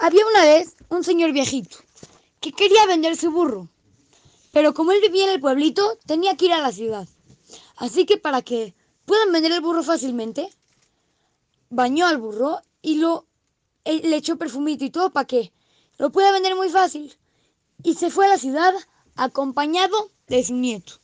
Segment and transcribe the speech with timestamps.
[0.00, 1.78] Había una vez un señor viejito
[2.40, 3.68] que quería vender su burro,
[4.52, 7.08] pero como él vivía en el pueblito, tenía que ir a la ciudad.
[7.76, 8.74] Así que para que
[9.06, 10.50] puedan vender el burro fácilmente,
[11.68, 13.26] bañó al burro y lo
[13.84, 15.52] eh, le echó perfumito y todo para que
[15.98, 17.12] lo pueda vender muy fácil.
[17.82, 18.74] Y se fue a la ciudad
[19.16, 20.94] acompañado de su nieto.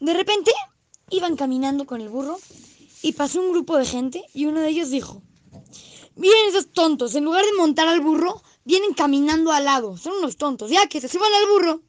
[0.00, 0.50] De repente
[1.10, 2.36] iban caminando con el burro
[3.00, 5.22] y pasó un grupo de gente y uno de ellos dijo,
[6.16, 9.98] Miren esos tontos, en lugar de montar al burro, vienen caminando al lado.
[9.98, 11.82] Son unos tontos, ya que se suban al burro.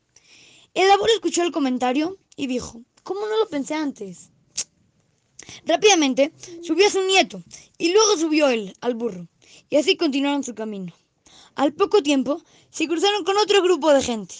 [0.74, 4.30] El abuelo escuchó el comentario y dijo, ¿cómo no lo pensé antes?
[5.66, 7.42] Rápidamente subió a su nieto
[7.78, 9.30] y luego subió él al burro.
[9.70, 10.94] Y así continuaron su camino.
[11.56, 14.36] Al poco tiempo se cruzaron con otro grupo de gente.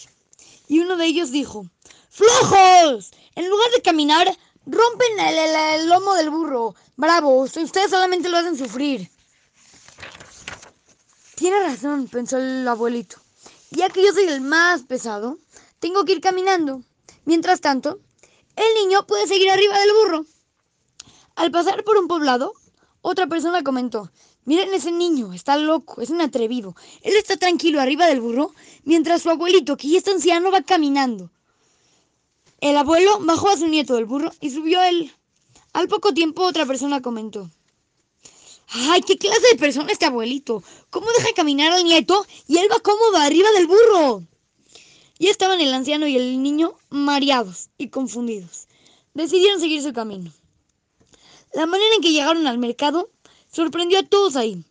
[0.68, 1.64] Y uno de ellos dijo,
[2.10, 3.10] ¡Flojos!
[3.36, 6.74] En lugar de caminar, rompen el, el, el lomo del burro.
[6.96, 9.10] Bravo, ustedes solamente lo hacen sufrir.
[11.38, 13.18] Tiene razón, pensó el abuelito.
[13.70, 15.38] Ya que yo soy el más pesado,
[15.78, 16.82] tengo que ir caminando.
[17.26, 18.00] Mientras tanto,
[18.56, 20.26] el niño puede seguir arriba del burro.
[21.36, 22.54] Al pasar por un poblado,
[23.02, 24.10] otra persona comentó,
[24.46, 26.74] miren ese niño, está loco, es un atrevido.
[27.02, 31.30] Él está tranquilo arriba del burro, mientras su abuelito, que ya está anciano, va caminando.
[32.60, 35.12] El abuelo bajó a su nieto del burro y subió él.
[35.72, 37.48] Al poco tiempo otra persona comentó,
[38.70, 40.62] ¡Ay, qué clase de persona este abuelito!
[40.90, 44.22] ¿Cómo deja caminar al nieto y él va cómodo arriba del burro?
[45.18, 48.68] Ya estaban el anciano y el niño mareados y confundidos.
[49.14, 50.30] Decidieron seguir su camino.
[51.54, 53.10] La manera en que llegaron al mercado
[53.50, 54.62] sorprendió a todos ahí.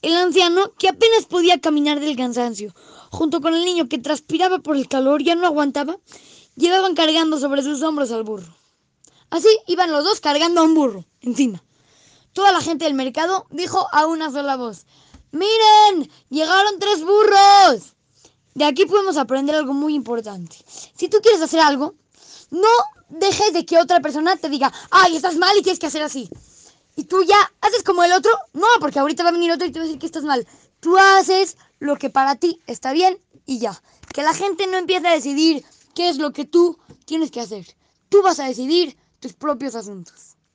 [0.00, 2.74] El anciano, que apenas podía caminar del cansancio,
[3.10, 5.98] junto con el niño que transpiraba por el calor, ya no aguantaba,
[6.56, 8.52] llevaban cargando sobre sus hombros al burro.
[9.30, 11.62] Así iban los dos cargando a un burro encima.
[12.32, 14.86] Toda la gente del mercado dijo a una sola voz,
[15.32, 16.10] ¡Miren!
[16.28, 17.94] ¡Llegaron tres burros!
[18.54, 20.56] De aquí podemos aprender algo muy importante.
[20.94, 21.94] Si tú quieres hacer algo,
[22.50, 22.68] no
[23.08, 26.28] dejes de que otra persona te diga, ¡ay, estás mal y tienes que hacer así!
[26.96, 29.72] Y tú ya haces como el otro, no, porque ahorita va a venir otro y
[29.72, 30.46] te va a decir que estás mal.
[30.80, 33.82] Tú haces lo que para ti está bien y ya.
[34.12, 35.64] Que la gente no empiece a decidir
[35.94, 37.66] qué es lo que tú tienes que hacer.
[38.10, 40.31] Tú vas a decidir tus propios asuntos.